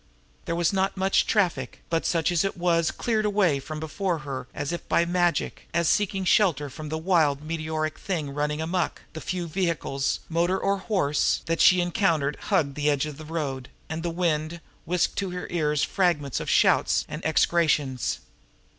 [0.45, 4.17] There was not much traffic, but such as there was it cleared away from before
[4.25, 9.03] her as if by magic, as, seeking shelter from the wild meteoric thing running amuck,
[9.13, 13.69] the few vehicles, motor or horse, that she encountered hugged; the edge of the road,
[13.89, 18.21] and the wind whisked to her ears fragments of shouts and execrations.